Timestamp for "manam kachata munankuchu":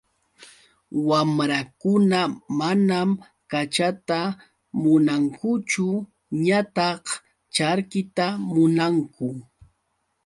2.59-5.87